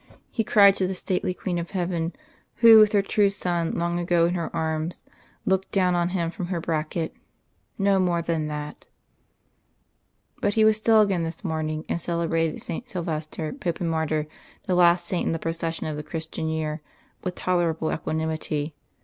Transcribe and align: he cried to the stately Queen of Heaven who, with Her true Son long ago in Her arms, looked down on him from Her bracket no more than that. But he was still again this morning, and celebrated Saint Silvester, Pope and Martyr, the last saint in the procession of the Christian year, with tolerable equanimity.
he 0.31 0.43
cried 0.43 0.75
to 0.75 0.87
the 0.87 0.95
stately 0.95 1.31
Queen 1.31 1.59
of 1.59 1.69
Heaven 1.69 2.13
who, 2.55 2.79
with 2.79 2.91
Her 2.93 3.03
true 3.03 3.29
Son 3.29 3.69
long 3.77 3.99
ago 3.99 4.25
in 4.25 4.33
Her 4.33 4.49
arms, 4.55 5.03
looked 5.45 5.71
down 5.71 5.93
on 5.93 6.09
him 6.09 6.31
from 6.31 6.47
Her 6.47 6.59
bracket 6.59 7.13
no 7.77 7.99
more 7.99 8.23
than 8.23 8.47
that. 8.47 8.87
But 10.41 10.55
he 10.55 10.65
was 10.65 10.75
still 10.75 11.01
again 11.01 11.21
this 11.21 11.43
morning, 11.43 11.85
and 11.87 12.01
celebrated 12.01 12.63
Saint 12.63 12.89
Silvester, 12.89 13.53
Pope 13.53 13.79
and 13.79 13.91
Martyr, 13.91 14.25
the 14.65 14.73
last 14.73 15.05
saint 15.05 15.27
in 15.27 15.33
the 15.33 15.37
procession 15.37 15.85
of 15.85 15.97
the 15.97 16.01
Christian 16.01 16.49
year, 16.49 16.81
with 17.23 17.35
tolerable 17.35 17.93
equanimity. 17.93 18.73